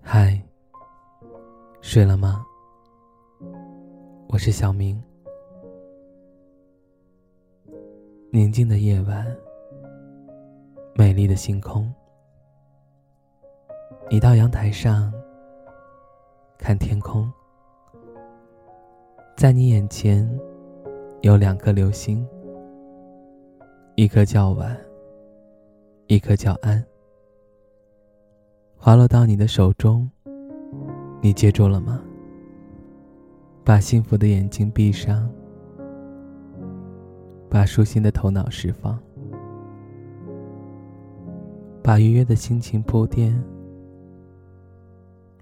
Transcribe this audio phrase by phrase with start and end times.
[0.00, 0.40] 嗨，
[1.80, 2.44] 睡了吗？
[4.28, 5.02] 我是小明。
[8.30, 9.26] 宁静的夜晚，
[10.94, 11.92] 美丽的星空。
[14.10, 15.12] 你到阳台上
[16.58, 17.30] 看天空，
[19.36, 20.28] 在你眼前
[21.20, 22.26] 有两颗流星，
[24.02, 24.76] 一颗叫晚，
[26.08, 26.84] 一颗叫安。
[28.76, 30.10] 滑落到你的手中，
[31.20, 32.02] 你接住了吗？
[33.62, 35.30] 把幸福的眼睛闭上，
[37.48, 38.98] 把舒心的头脑释放，
[41.80, 43.40] 把愉悦的心情铺垫，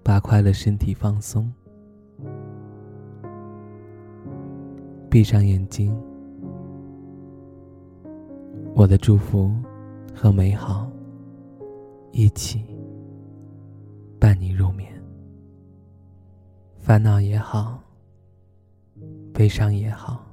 [0.02, 1.50] 把快乐身体放松。
[5.08, 5.98] 闭上眼睛，
[8.80, 9.54] 我的祝福
[10.14, 10.90] 和美好
[12.12, 12.64] 一起。
[14.18, 14.90] 伴你入眠。
[16.78, 17.78] 烦恼也好，
[19.34, 20.24] 悲伤也好，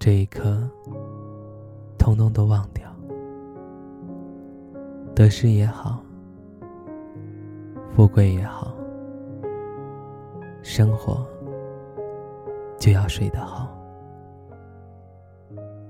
[0.00, 0.68] 这一刻，
[1.96, 2.92] 通通都忘掉。
[5.14, 6.02] 得失也好，
[7.94, 8.74] 富贵也好，
[10.60, 11.24] 生活
[12.80, 13.80] 就要睡得好。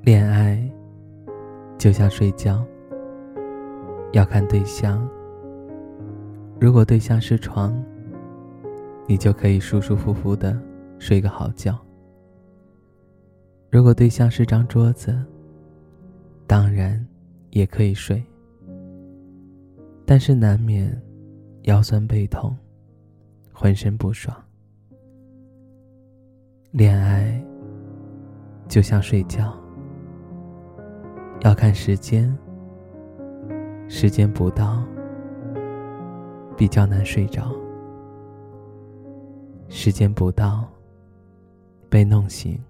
[0.05, 0.61] 恋爱
[1.79, 2.67] 就像睡觉，
[4.13, 5.09] 要看对象。
[6.61, 7.73] 如果对象是床，
[9.07, 10.61] 你就可以舒舒服服的
[10.99, 11.75] 睡个好觉；
[13.71, 15.17] 如果对象是张桌子，
[16.49, 17.07] 当然
[17.51, 18.21] 也可以睡，
[20.05, 21.01] 但是难免
[21.63, 22.57] 腰酸背痛，
[23.53, 24.37] 浑身不爽。
[26.73, 27.41] 恋爱
[28.67, 29.57] 就像睡觉，
[31.45, 32.37] 要看时间，
[33.89, 34.83] 时间不到。
[36.55, 37.51] 比较难睡着，
[39.69, 40.69] 时间不到，
[41.89, 42.63] 被弄醒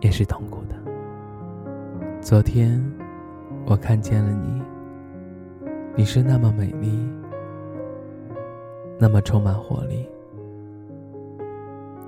[0.00, 0.76] 也是痛苦的。
[2.22, 2.82] 昨天
[3.66, 4.62] 我看见了你，
[5.96, 6.88] 你是那么美丽，
[8.98, 10.08] 那么充满活力，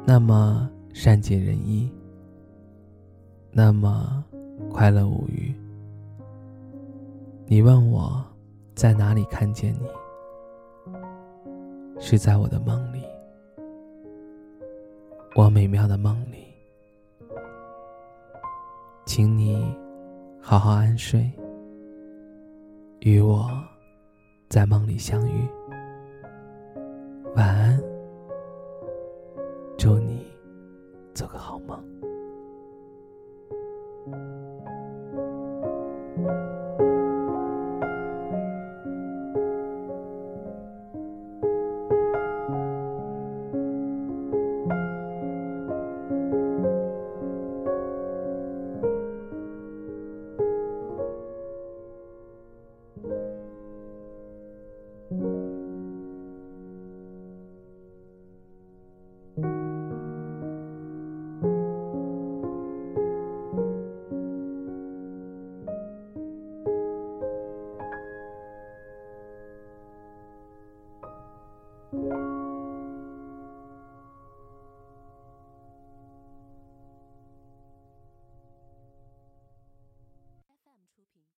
[0.06, 1.93] 那么善解人意，
[3.50, 4.25] 那么
[4.70, 5.54] 快乐无余。
[7.46, 8.24] 你问我
[8.74, 9.88] 在哪里看见你？
[12.00, 13.02] 是在我的梦里，
[15.34, 16.46] 我美妙的梦里，
[19.04, 19.76] 请你
[20.41, 21.28] 好好安睡，
[23.00, 23.50] 与我
[24.48, 25.48] 在梦里相遇。
[27.34, 27.82] 晚安，
[29.76, 30.25] 祝你
[31.14, 31.82] 做个好梦。